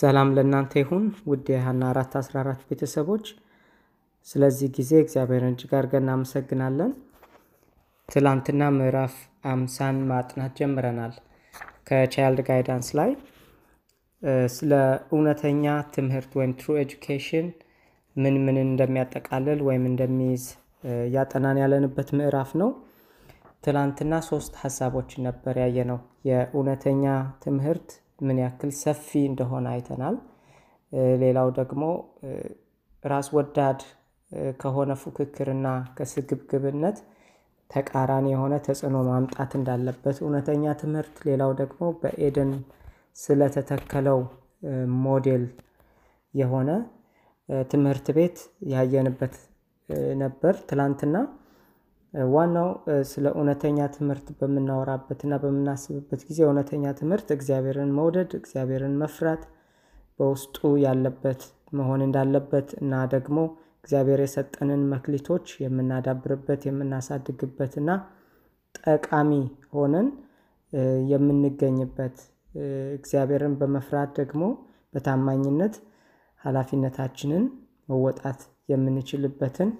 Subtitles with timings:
[0.00, 3.24] ሰላም ለእናንተ ይሁን ውድ የሀና አራት አስራ አራት ቤተሰቦች
[4.28, 6.90] ስለዚህ ጊዜ እግዚአብሔርን እጅግ አድርገን እናመሰግናለን።
[8.08, 9.14] ትላንትና ምዕራፍ
[9.50, 11.14] አምሳን ማጥናት ጀምረናል።
[11.88, 13.10] ከ Child Guidance ላይ
[14.54, 14.72] ስለ
[15.12, 17.46] እውነተኛ ትምህርት ወይም true education
[18.16, 20.44] ምን ምን እንደሚያጠቃልል ወይም እንደሚይዝ
[21.04, 22.70] እያጠናን ያለንበት ምዕራፍ ነው።
[23.64, 25.98] ትላንትና ሶስት ሀሳቦችን ነበር ያየነው።
[26.28, 27.04] የእውነተኛ
[27.44, 27.88] ትምህርት
[28.20, 30.16] ምን ያክል ሰፊ እንደሆነ አይተናል።
[31.22, 31.82] ሌላው ደግሞ
[33.04, 33.80] ራስ ወዳድ
[34.60, 35.66] ከሆነ ፉክክርና
[35.96, 36.98] ከስግብግብነት
[37.70, 42.50] ተቃራኒ የሆነ ተጽዕኖ ማምጣት እንዳለበት እውነተኛ ትምህርት፣ ሌላው ደግሞ በኤደን
[43.16, 44.20] ስለተተከለው
[45.04, 45.44] ሞዴል
[46.34, 46.70] የሆነ
[47.70, 48.36] ትምህርት ቤት
[48.72, 49.34] ያየንበት
[50.22, 51.16] ነበር ትላንትና።
[52.14, 52.68] ዋናው
[53.10, 59.42] ስለ እውነተኛ ትምህርት በምናወራበት እና በምናስብበት ጊዜ እውነተኛ ትምህርት እግዚአብሔርን መውደድ፣ እግዚአብሔርን መፍራት
[60.18, 61.42] በውስጡ ያለበት
[61.78, 63.36] መሆን እንዳለበት እና ደግሞ
[63.84, 67.90] እግዚአብሔር የሰጠንን መክሊቶች የምናዳብርበት የምናሳድግበት እና
[68.80, 69.30] ጠቃሚ
[69.76, 70.08] ሆነን
[71.12, 72.16] የምንገኝበት
[72.98, 74.42] እግዚአብሔርን በመፍራት ደግሞ
[74.94, 75.74] በታማኝነት
[76.40, 77.44] ኃላፊነታችንን
[77.88, 79.70] መወጣት የምንችልበትን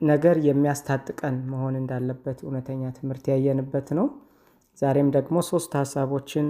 [0.00, 4.06] ነገር የሚያስታጥቀን መሆን እንዳለበት እውነተኛ ትምህርት ያየንበት ነው።
[4.78, 6.46] ዛሬም ደግሞ ሶስት ሀሳቦችን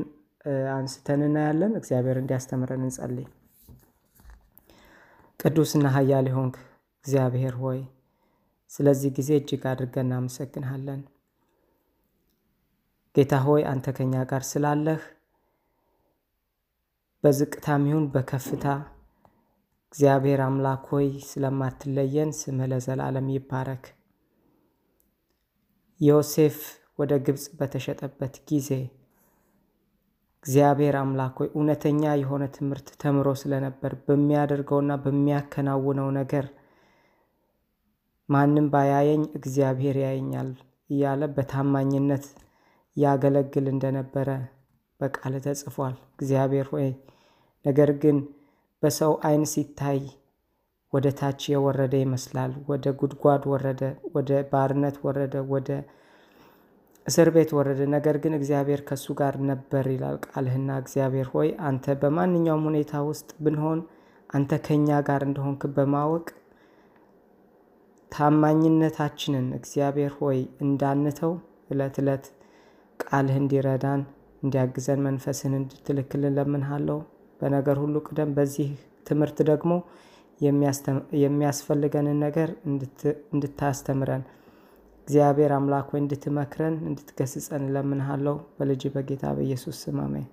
[0.74, 3.26] አንስተን እናያለን። እግዚአብሔር እንዲያስተምረን እንጸልይ።
[5.40, 6.56] ቅዱስና ኃያል የሆንክ
[7.04, 7.80] እግዚአብሔር ሆይ
[8.70, 11.00] ስለዚህ ጊዜ እጅግ አድርገን እናመሰግንሃለን።
[13.14, 15.00] ጌታ ሆይ አንተ ከኛ ጋር ስላለህ
[17.24, 18.66] በዝቅታም ይሁን በከፍታ
[19.94, 23.84] እግዚአብሔር አምላክ ሆይ ስለማትለየን ስምህ ለዘላለም ይባረክ።
[26.00, 26.58] ዮሴፍ
[26.98, 28.68] ወደ ግብፅ በተሸጠበት ጊዜ
[30.44, 36.46] እግዚአብሔር አምላክ ሆይ እውነተኛ የሆነ ትምህርት ተምሮ ስለነበር በሚያደርገውና በሚያከናውነው ነገር
[38.28, 40.50] ማንም ባያየኝ እግዚአብሔር ያየኛል
[40.90, 42.24] እያለ በታማኝነት
[42.96, 44.28] ያገለግል እንደነበረ
[45.00, 46.88] በቃል ተጽፏል። እግዚአብሔር ሆይ
[47.64, 48.16] ነገር ግን
[48.82, 50.00] በሰው ዓይን ሲታይ
[50.92, 53.80] ወደ ታች የወረደ ይመስላል። ወደ ጉድጓድ ወረደ፣
[54.14, 55.68] ወደ ባርነት ወረደ፣ ወደ
[57.06, 62.66] እስር ቤት ወረደ። ነገር ግን እግዚአብሔር ከእሱ ጋር ነበር ይላል ቃልህና እግዚአብሔር ሆይ አንተ በማንኛውም
[62.68, 63.80] ሁኔታ ውስጥ ብንሆን
[64.30, 66.26] አንተ ከኛ ጋር እንደሆንክ በማወቅ
[68.12, 71.32] ታማኝነታችንን እግዚአብሔር ሆይ እንዳንተው
[71.70, 72.24] ዕለት ዕለት
[73.00, 74.00] ቃልህ እንዲረዳን
[74.42, 77.00] እንዲያግዘን መንፈስን እንድትልክልን ለምንሃለው።
[77.40, 78.68] በነገር ሁሉ ቅደም። በዚህ
[79.06, 79.72] ትምህርት ደግሞ
[81.20, 82.50] የሚያስፈልገንን ነገር
[83.32, 84.22] እንድታስተምረን
[85.08, 90.28] እግዚአብሔር አምላክ ወይ እንድትመክረን እንድትገስጸን እለምንሃለው። በልጅ በጌታ በኢየሱስ ስም አሜን።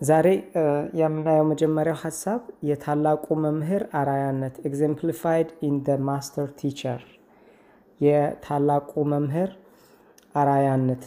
[0.00, 0.26] ዛሬ
[0.98, 7.02] የምናየው መጀመሪያው ሀሳብ የታላቁ መምህር አራያነት exemplified in the master teacher
[8.00, 9.50] የታላቁ መምህር
[10.34, 11.02] አራያነት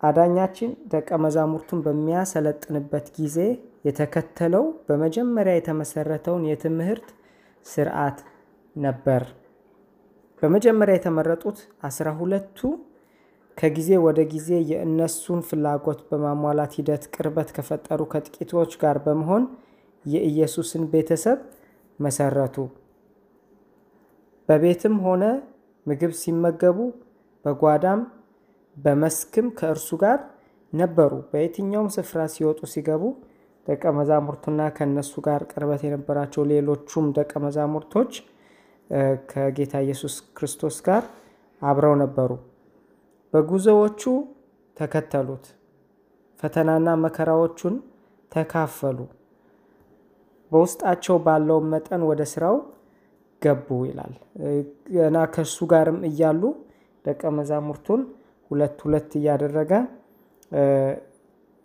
[0.00, 3.38] አዳኛችን ደቀ መዛሙርቱን በሚያሰለጥንበት ጊዜ
[3.88, 7.08] የተከተለው በመጀመሪያ የተመሰረተውን የትምህርት
[7.66, 8.18] ስርዓት
[8.76, 9.22] ነበር።
[10.42, 12.58] በመጀመሪያ የተመረጡት አስራ ሁለቱ
[13.58, 19.44] ከጊዜ ወደ ጊዜ የእነሱን ፍላጎት በማሟላት ሂደት ቅርበት ከፈጠሩ ከጥቂቶች ጋር በመሆን
[20.04, 21.38] የኢየሱስን ቤተሰብ
[21.98, 22.56] መሰረቱ።
[24.48, 25.24] በቤትም ሆነ
[25.86, 26.78] ምግብ ሲመገቡ
[27.44, 28.00] በጓዳም
[28.78, 30.18] በመስክም ከእርሱ ጋር
[30.72, 33.02] ነበሩ። በየትኛውም ስፍራ ሲወጡ ሲገቡ
[33.66, 38.12] ደቀ መዛሙርቱና ከእነሱ ጋር ቅርበት የነበራቸው ሌሎቹም ደቀ መዛሙርቶች
[39.30, 41.02] ከጌታ ኢየሱስ ክርስቶስ ጋር
[41.62, 42.30] አብረው ነበሩ።
[43.32, 44.02] በጉዞዎቹ
[44.76, 45.46] ተከተሉት፣
[46.38, 47.74] ፈተናና መከራዎቹን
[48.32, 48.98] ተካፈሉ።
[50.52, 52.56] በውስጣቸው ባለው መጠን ወደ ስራው
[53.42, 54.14] ገቡ ይላል።
[54.94, 56.42] ገና ከእሱ ጋርም እያሉ
[57.04, 58.00] ደቀ መዛሙርቱን
[58.50, 59.72] ሁለት ሁለት እያደረገ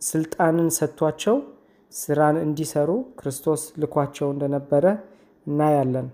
[0.01, 1.35] ስልጣንን ሰጥቷቸው
[1.91, 2.89] ስራን እንዲሰሩ
[3.19, 4.85] ክርስቶስ ልኳቸው እንደነበረ
[5.47, 6.07] እናያለን።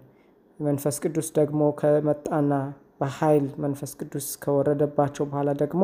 [0.60, 2.54] መንፈስ ቅዱስ ደግሞ ከመጣና
[3.02, 5.84] በኃይል መንፈስ ቅዱስ ከወረደባቸው በኋላ ደግሞ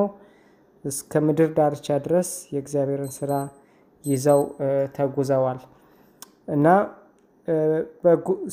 [0.84, 3.32] እስከ ምድር ዳርቻ ድረስ የእግዚአብሔርን ስራ
[4.04, 4.42] ይዘው
[4.98, 5.60] ተጉዘዋል
[6.48, 6.68] እና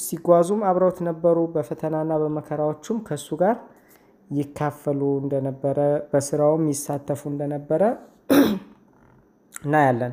[0.05, 3.57] ሲጓዙም አብረውት ነበሩ። በፈተናና በመከራዎቹም ከእሱ ጋር
[4.33, 5.79] ይካፈሉ እንደነበረ
[6.11, 7.83] በስራውም ይሳተፉ እንደነበረ
[9.63, 10.13] እናያለን።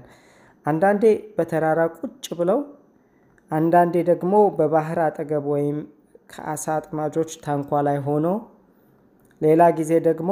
[0.66, 1.04] አንዳንዴ
[1.36, 2.60] በተራራ ቁጭ ብለው፣
[3.52, 5.78] አንዳንዴ ደግሞ በባህር አጠገብ ወይም
[6.32, 8.26] ከአሳ አጥማጆች ታንኳ ላይ ሆኖ፣
[9.42, 10.32] ሌላ ጊዜ ደግሞ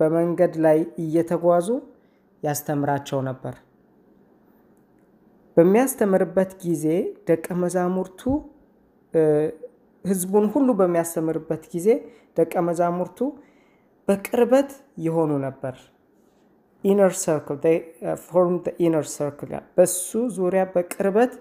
[0.00, 1.68] በመንገድ ላይ እየተጓዙ
[2.42, 3.54] ያስተምራቸው ነበር።
[5.56, 6.84] በሚያስተምርበት ጊዜ
[7.28, 8.20] ደቀ መዛሙርቱ
[10.04, 11.88] ሕዝቡን ሁሉ በሚያስተምርበት ጊዜ
[12.36, 13.18] ደቀ መዛሙርቱ
[14.08, 14.70] በቅርበት
[15.04, 15.74] ይሆኑ ነበር።
[16.84, 17.58] inner circle
[18.24, 20.06] form inner circle በሱ
[20.36, 21.32] ዙሪያ በቅርበት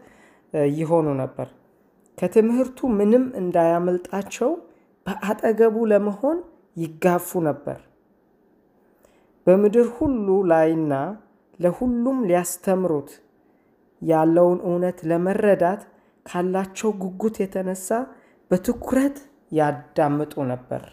[0.77, 1.47] ይሆኑ ነበር።
[2.17, 4.49] ከትምህርቱ ምንም እንዳያመልጣቸው
[5.05, 6.37] በአጠገቡ ለመሆን
[6.77, 7.79] ይጋፉ ነበር።
[9.47, 10.93] በምድር ሁሉ ላይና
[11.59, 13.11] ለሁሉም ሊያስተምሩት
[14.01, 15.81] ያለውን እውነት ለመረዳት
[16.25, 17.87] ካላቸው ጉጉት የተነሳ
[18.51, 19.17] በትኩረት
[19.51, 20.83] ያዳምጡ ነበር።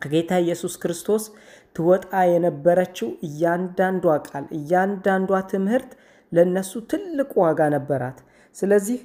[0.00, 1.24] ከጌታ ኢየሱስ ክርስቶስ
[1.76, 5.90] ትወጣ የነበረችው እያንዳንዷ ቃል፣ እያንዳንዷ ትምህርት
[6.32, 8.18] ለነሱ ትልቅ ዋጋ ነበራት።
[8.56, 8.98] ስለዚህ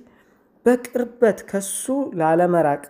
[0.65, 1.83] በቅርበት ከሱ
[2.21, 2.83] ላለመራቅ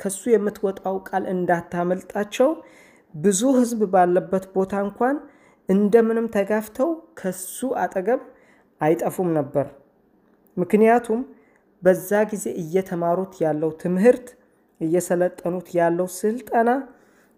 [0.00, 2.48] ከሱ የምትወጣው ቃል እንዳታመልጣቸው
[3.14, 5.16] ብዙ ሕዝብ ባለበት ቦታ እንኳን
[5.68, 6.90] እንደምንም ተጋፍተው
[7.20, 8.20] ከሱ አጠገብ
[8.80, 9.66] አይጠፉም ነበር።
[10.56, 11.20] ምክንያቱም
[11.82, 14.26] በዛ ጊዜ እየተማሩት ያለው ትምህርት
[14.80, 16.70] እየሰለጠኑት ያለው ስልጠና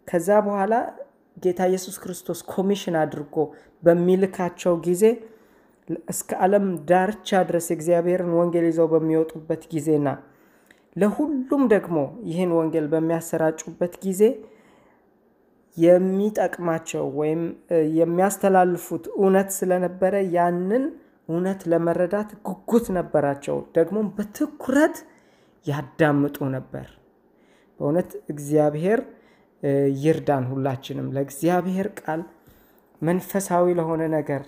[0.08, 0.74] ከዛ በኋላ
[1.36, 3.36] ጌታ ኢየሱስ ክርስቶስ ኮሚሽን አድርጎ
[3.82, 5.04] በሚልካቸው ጊዜ
[6.12, 10.08] እስከ ዓለም ዳርቻ ድረስ የእግዚአብሔርን ወንጌል ይዘው በሚወጡበት ጊዜና
[10.96, 11.98] ለሁሉም ደግሞ
[12.30, 14.22] ይህን ወንጌል በሚያሰራጩበት ጊዜ
[15.76, 17.42] የሚጠቅማቸው ወይም
[17.98, 20.84] የሚያስተላልፉት እውነት ስለነበረ ያንን
[21.28, 24.96] እውነት ለመረዳት ጉጉት ነበራቸው። ደግሞ በትኩረት
[25.66, 26.86] ያዳምጡ ነበር።
[27.80, 29.00] በእውነት እግዚአብሔር
[30.02, 32.22] ይርዳን። ሁላችንም ለእግዚአብሔር ቃል
[33.02, 34.42] መንፈሳዊ ለሆነ ነገር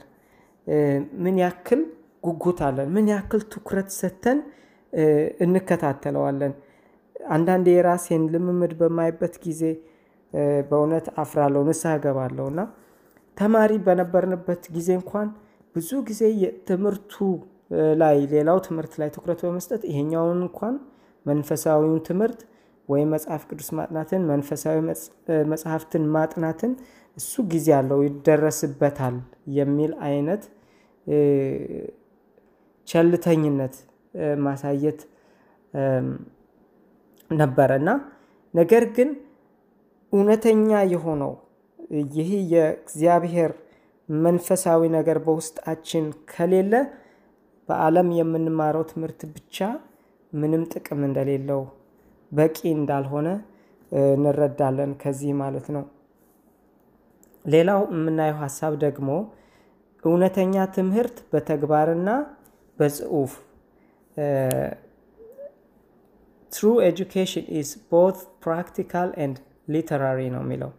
[1.23, 1.81] ምን ያክል
[2.25, 4.38] ጉጉት አለን፣ ምን ያክል ትኩረት ሰጥተን
[5.44, 6.53] እንከታተለዋለን።
[7.31, 9.62] አንዳንድ የራሴን ልምምድ በማይበት ጊዜ
[10.69, 12.61] በእውነት አፍራለሁ፣ ንስሐ ገባለሁ እና
[13.37, 15.29] ተማሪ በነበርንበት ጊዜ እንኳን
[15.76, 17.15] ብዙ ጊዜ የትምህርቱ
[18.00, 20.75] ላይ ሌላው ትምህርት ላይ ትኩረት በመስጠት ይሄኛውን እንኳን
[21.26, 22.41] መንፈሳዊውን ትምህርት
[22.88, 24.79] ወይም መጽሐፍ ቅዱስ ማጥናትን መንፈሳዊ
[25.53, 26.73] መጽሐፍትን ማጥናትን
[27.17, 29.17] እሱ ጊዜ አለው ይደረስበታል
[29.59, 30.43] የሚል አይነት
[32.88, 33.75] ቸልተኝነት
[34.44, 35.00] ማሳየት
[37.31, 37.91] ነበረ። እና
[38.55, 39.11] ነገር ግን
[40.12, 41.32] እውነተኛ የሆነው
[42.17, 43.53] ይህ የእግዚአብሔር
[44.08, 46.72] መንፈሳዊ ነገር በውስጣችን ከሌለ
[47.68, 49.58] በዓለም የምንማረው ትምህርት ብቻ
[50.32, 51.62] ምንም ጥቅም እንደሌለው
[52.32, 53.28] በቂ እንዳልሆነ
[54.12, 55.84] እንረዳለን ከዚህ ማለት ነው።
[57.44, 59.08] ሌላው የምናየው ሀሳብ ደግሞ
[60.04, 62.08] እውነተኛ ትምህርት በተግባርና
[62.78, 63.32] በጽሁፍ
[66.52, 69.38] true education is both practical and
[69.69, 70.72] literary ነው የሚለው።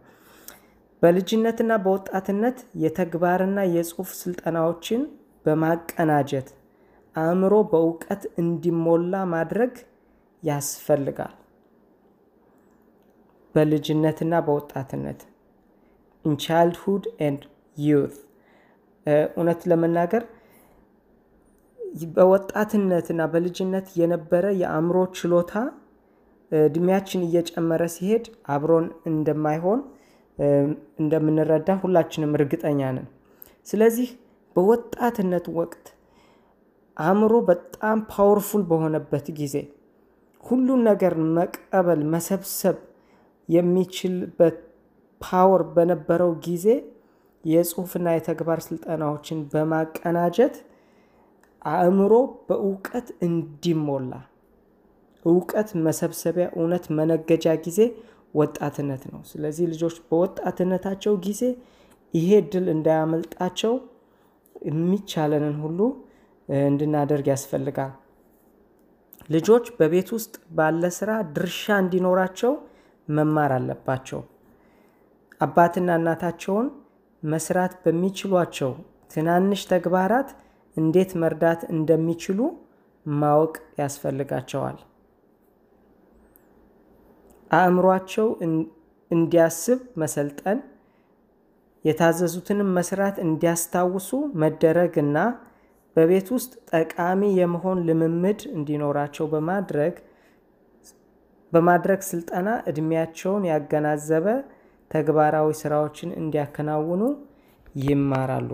[1.02, 5.02] በልጅነትና በወጣትነት የተግባርና የጽሁፍ ስልጠናዎችን
[5.44, 6.48] በማቀናጀት
[7.14, 9.74] አእምሮ በእውቀት እንዲሞላ ማድረግ
[10.42, 11.34] ያስፈልጋል።
[13.54, 15.20] በልጅነትና በወጣትነት
[16.24, 17.42] in childhood and
[17.82, 18.16] youth
[19.32, 20.24] እውነት ለመናገር
[22.14, 25.52] በወጣትነትና በልጅነት የነበረ የአእምሮ ችሎታ
[26.52, 29.80] እድሜያችን እየጨመረ ሲሄድ አብሮን እንደማይሆን
[31.00, 33.06] እንደምንረዳ ሁላችንም እርግጠኛ ነን።
[33.66, 34.08] ስለዚህ
[34.56, 35.86] በወጣትነት ወቅት
[36.96, 39.56] አእምሮ በጣም powerful በሆነበት ጊዜ
[40.44, 42.76] ሁሉን ነገር መቀበል መሰብሰብ
[43.48, 44.56] የሚችልበት
[45.20, 46.66] ፓወር በነበረው ጊዜ
[47.44, 50.54] የጽሁፍና የተግባር ስልጠናዎችን በማቀናጀት
[51.72, 52.14] አእምሮ
[52.48, 54.12] በእውቀት እንዲሞላ
[55.24, 57.78] እውቀት መሰብሰቢያ እውነት መነገጃ ጊዜ
[58.36, 61.42] ወጣትነት ነው። ስለዚህ ልጆች በወጣትነታቸው ጊዜ
[62.14, 63.74] ይሄ እድል እንዳያመልጣቸው
[64.66, 65.80] የሚቻለንን ሁሉ
[66.48, 67.92] እንድናደርግ ያስፈልጋል።
[69.30, 72.52] ልጆች በቤት ውስጥ ባለ ስራ ድርሻ እንዲኖራቸው
[73.08, 74.20] መማር አለባቸው።
[75.40, 76.68] አባትና እናታቸውን
[77.22, 78.70] መስራት በሚችሏቸው
[79.12, 80.28] ትናንሽ ተግባራት
[80.76, 82.40] እንዴት መርዳት እንደሚችሉ
[83.06, 84.78] ማወቅ ያስፈልጋቸዋል።
[87.50, 88.28] አእምሯቸው
[89.10, 90.58] እንዲያስብ መሰልጠን፣
[91.84, 94.08] የታዘዙትንም መስራት እንዲያስታውሱ
[94.42, 95.18] መደረግ እና
[95.96, 99.94] በቤት ውስጥ ጠቃሚ የመሆን ልምምድ እንዲኖራቸው በማድረግ
[101.52, 104.26] በማድረግ ስልጠና እድሜያቸውን ያገናዘበ
[104.90, 107.02] ተግባራዊ ስራዎችን እንዲያከናውኑ
[107.82, 108.50] ይማራሉ።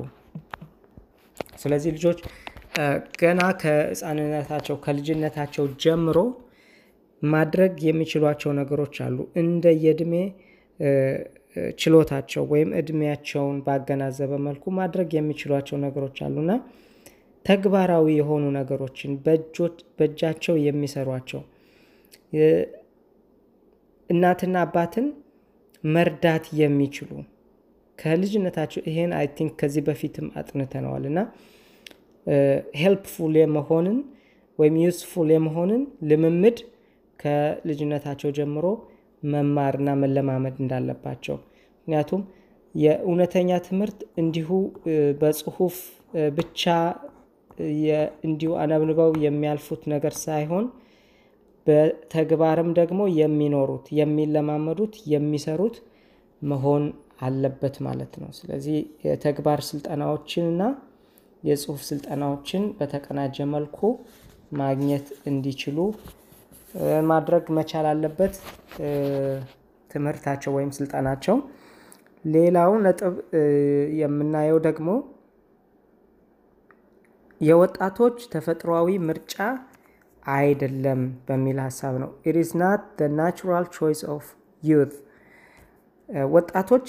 [1.62, 2.20] ስለዚህ ልጆች
[3.20, 6.18] ገና ከህፃንነታቸው ከልጅነታቸው ጀምሮ
[7.22, 10.14] ማድረግ የሚችሏቸው ነገሮች አሉ። እንደ የእድሜ
[11.78, 16.52] ችሎታቸው ወይም እድሜያቸውን ባገናዘበ መልኩ ማድረግ የሚችሏቸው ነገሮች አሉና
[17.46, 19.12] ተግባራዊ የሆኑ ነገሮችን
[19.98, 21.42] በእጃቸው የሚሰሯቸው
[24.10, 25.06] እናትና አባትን
[25.84, 27.10] መርዳት የሚችሉ
[27.98, 31.18] ከልጅነታቸው ይሄን I think ከዚህ በፊትም አጥንተነዋል እና
[32.80, 33.98] helpful የመሆንን
[34.58, 36.58] ወይም useful የመሆንን ልምምድ
[37.22, 38.66] ከልጅነታቸው ጀምሮ
[39.22, 41.36] መማርና መለማመድ እንዳለባቸው
[41.78, 42.22] ምክንያቱም
[42.74, 44.48] የእውነተኛ ትምህርት እንዲሁ
[45.20, 45.76] በጽሁፍ
[46.36, 46.62] ብቻ
[48.26, 50.64] እንዲሁ አነብንበው የሚያልፉት ነገር ሳይሆን
[51.66, 55.76] በተግባርም ደግሞ የሚኖሩት የሚለማመዱት የሚሰሩት
[56.42, 56.84] መሆን
[57.26, 60.62] አለበት ማለት ነው። ስለዚህ የተግባር ስልጠናዎችንና
[61.42, 63.78] የጽሁፍ ስልጠናዎችን በተቀናጀ መልኩ
[64.60, 65.78] ማግኘት እንዲችሉ
[67.08, 68.34] ማድረግ መቻል አለበት
[69.90, 71.36] ትምህርታቸው ወይም ስልጠናቸው።
[72.24, 73.14] ሌላው ነጥብ
[74.00, 74.88] የምናየው ደግሞ
[77.40, 79.34] የወጣቶች ተፈጥሯዊ ምርጫ
[80.32, 84.26] አይደለም በሚል ሀሳብ ነው። it is not the natural choice of
[84.62, 84.92] youth
[86.30, 86.86] ወጣቶች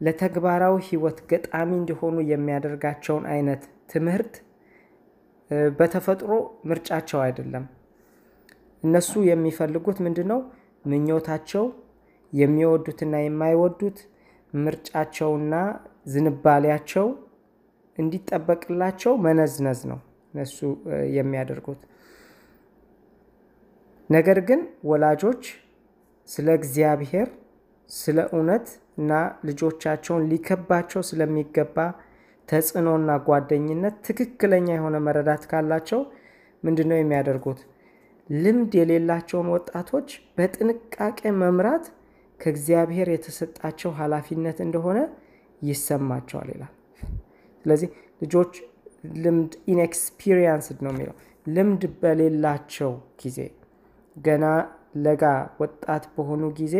[0.00, 3.62] ለተግባራዊ ህይወት ገጣሚ እንዲሆኑ የሚያደርጋቸውን አይነት
[3.92, 4.34] ትምህርት
[5.78, 6.30] በተፈጥሮ
[6.70, 7.64] ምርጫቸው አይደለም።
[8.84, 10.40] እነሱ የሚፈልጉት ምንድን ነው?
[10.84, 11.64] ምኞታቸው
[12.32, 13.98] የሚወዱትና የማይወዱት
[14.52, 15.54] ምርጫቸውና
[16.12, 17.06] ዝንባሌያቸው
[17.98, 19.98] እንዲጠበቅላቸው መነዝነዝ ነው
[20.34, 20.58] እነሱ
[21.16, 21.80] የሚያደርጉት።
[24.10, 24.60] ነገር ግን
[24.90, 25.42] ወላጆች
[26.28, 27.28] ስለ እግዚአብሔር
[27.90, 28.66] ስለ እውነት
[28.98, 29.12] እና
[29.48, 31.76] ልጆቻቸውን ሊከባቸው ስለሚገባ
[32.48, 36.00] ተጽዕኖና ጓደኝነት ትክክለኛ የሆነ መረዳት ካላቸው
[36.62, 37.60] ምንድን ነው የሚያደርጉት?
[38.28, 41.86] ልምድ የሌላቸውን ወጣቶች በጥንቃቄ መምራት
[42.40, 44.98] ከእግዚአብሔር የተሰጣቸው ኃላፊነት እንደሆነ
[45.62, 46.72] ይሰማቸዋል ይላል።
[47.64, 47.88] ስለዚህ
[48.22, 48.52] ልጆች
[49.22, 53.38] ልምድ inexperienced ነው የሚለው ልምድ በሌላቸው ጊዜ
[54.16, 54.44] ገና
[55.04, 55.22] ለጋ
[55.62, 56.76] ወጣት በሆኑ ጊዜ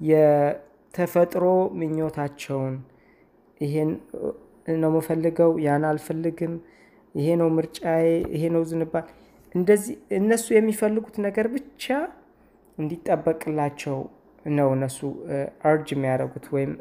[0.00, 1.44] የተፈጥሮ
[1.80, 2.74] ምኞታቸውን
[3.60, 3.90] ይሄን
[4.76, 6.54] ነው የምፈልገው፣ ያን አልፈልግም፣
[7.14, 8.04] ይሄ ነው ምርጫዬ፣
[8.34, 9.06] ይሄ ነው ዝንባል
[9.54, 11.84] እንደዚህ እነሱ የሚፈልጉት ነገር ብቻ
[12.78, 13.96] እንዲጠበቅላቸው
[14.50, 14.98] ነው እነሱ
[15.70, 16.72] አርጅ የሚያደርጉት ወይም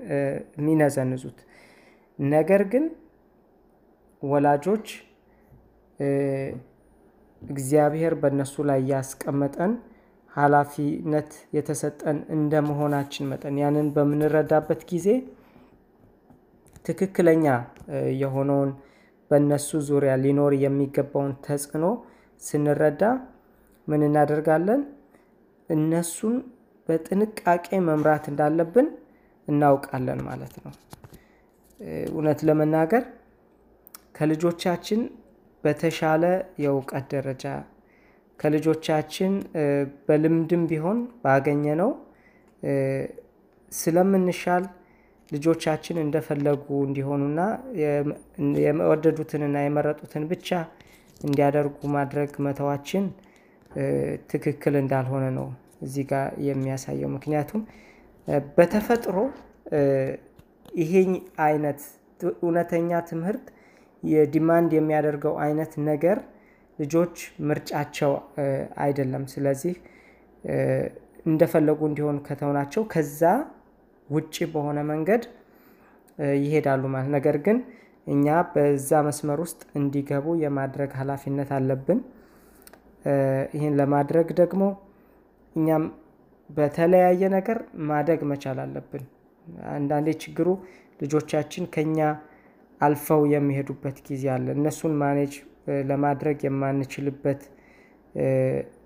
[0.58, 1.40] የሚነዘንዙት።
[2.20, 2.86] ነገር ግን
[4.22, 4.88] ወላጆች
[7.42, 9.72] እግዚአብሔር በእነሱ ላይ ያስቀመጠን
[10.32, 15.08] ኃላፊነት የተሰጠን እንደ መሆናችን መጠን ያንን በምንረዳበት ጊዜ
[16.86, 17.46] ትክክለኛ
[18.22, 18.70] የሆነውን
[19.32, 21.86] በእነሱ ዙሪያ ሊኖር የሚገባውን ተጽዕኖ
[22.42, 23.04] ስንረዳ
[23.88, 24.82] ምን እናደርጋለን?
[25.70, 26.36] እነሱን
[26.90, 28.88] በጥንቃቄ መምራት እንዳለብን
[29.48, 30.74] እናውቃለን ማለት ነው።
[32.10, 33.04] እውነት ለመናገር
[34.18, 35.02] ከልጆቻችን
[35.64, 36.24] በተሻለ
[36.64, 37.46] የእውቀት ደረጃ
[38.40, 39.34] ከልጆቻችን
[40.08, 41.92] በልምድም ቢሆን ባገኘ ነው
[43.72, 44.64] ስለምንሻል
[45.32, 47.42] ልጆቻችን እንደፈለጉ እንዲሆኑና
[48.64, 50.50] የወደዱትንና የመረጡትን ብቻ
[51.22, 53.06] እንዲያደርጉ ማድረግ መተዋችን
[54.32, 55.48] ትክክል እንዳልሆነ ነው
[55.86, 57.62] እዚህ ጋር የሚያሳየው። ምክንያቱም
[58.58, 59.18] በተፈጥሮ
[60.82, 60.92] ይሄ
[61.46, 61.80] አይነት
[62.40, 63.46] እውነተኛ ትምህርት
[64.04, 66.18] የዲማንድ የሚያደርገው አይነት ነገር
[66.80, 67.16] ልጆች
[67.50, 68.12] ምርጫቸው
[68.84, 69.74] አይደለም። ስለዚህ
[71.26, 73.22] እንደፈለጉ እንዲሆኑ ከተውናቸው ከዛ
[74.10, 75.24] ውጭ በሆነ መንገድ
[76.42, 77.58] ይሄዳሉ ማለት ነገር ግን
[78.08, 82.00] እኛ በዛ መስመር ውስጥ እንዲገቡ የማድረግ ኃላፊነት አለብን።
[83.56, 84.64] ይህን ለማድረግ ደግሞ
[85.56, 85.84] እኛም
[86.50, 87.58] በተለያየ ነገር
[87.90, 89.04] ማደግ መቻል አለብን።
[89.74, 90.48] አንዳንዴ ችግሩ
[91.00, 92.00] ልጆቻችን ከኛ
[92.82, 95.34] አልፈው የሚሄዱበት ጊዜ አለ። እነሱን ማኔጅ
[95.90, 97.42] ለማድረግ የማንችልበት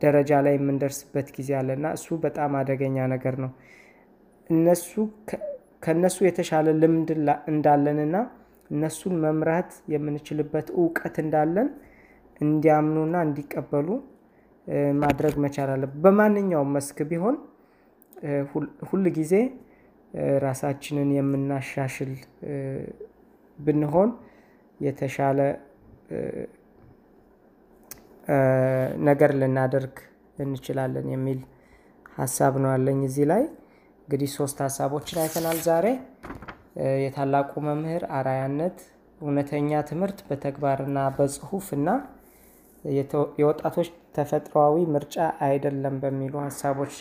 [0.04, 3.52] ደረጃ ላይ የምንደርስበት ጊዜ አለ እና እሱ በጣም አደገኛ ነገር ነው።
[4.50, 4.92] እነሱ
[5.84, 7.10] ከእነሱ የተሻለ ልምድ
[7.52, 8.16] እንዳለንና
[8.70, 11.68] እነሱን መምራት የምንችልበት እውቀት እንዳለን
[12.42, 13.88] እንዲያምኑና እንዲቀበሉ
[15.02, 17.36] ማድረግ መቻል አለብን። በማንኛውም መስክ ቢሆን
[18.90, 19.34] ሁል ጊዜ
[20.44, 22.12] ራሳችንን የምናሻሽል
[23.60, 24.10] ብንሆን
[24.80, 25.40] የተሻለ
[29.08, 29.96] ነገር ልናደርግ
[30.38, 31.40] እንችላለን የሚል
[32.18, 33.44] ሀሳብ ነው ያለኝ እዚህ ላይ።
[34.02, 35.86] እንግዲህ ሶስት ሀሳቦችን አይተናል ዛሬ።
[37.02, 38.78] የታላቁ መምህር አርአያነት፣
[39.22, 41.90] እውነተኛ ትምህርት በተግባርና በጽሁፍ እና
[43.40, 45.16] የወጣቶች ተፈጥሯዊ ምርጫ
[45.46, 46.96] አይደለም በሚሉ ሀሳቦች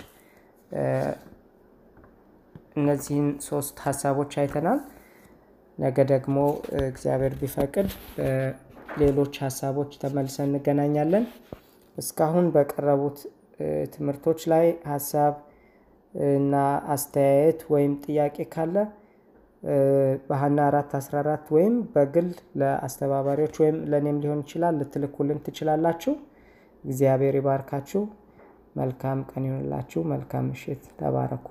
[2.76, 4.80] እነዚህን ሶስት ሀሳቦች አይተናል።
[5.78, 6.36] ነገ ደግሞ
[6.84, 7.88] እግዚአብሔር ቢፈቅድ
[8.98, 11.24] ሌሎች ሀሳቦች ተመልሰን እንገናኛለን።
[11.96, 13.18] እስካሁን በቀረቡት
[13.94, 15.34] ትምህርቶች ላይ ሀሳብ
[16.32, 16.54] እና
[16.94, 18.76] አስተያየት ወይም ጥያቄ ካለ
[20.28, 22.28] በሀና አራት አስራ አራት ወይም በግል
[22.60, 26.14] ለአስተባባሪዎች ወይም ለእኔም ሊሆን ይችላል ልትልኩልን ትችላላችሁ።
[26.84, 28.02] እግዚአብሔር ይባርካችሁ።
[28.76, 31.46] መልካም ቀን ይሆንላችሁ። መልካም ምሽት። ተባረኩ።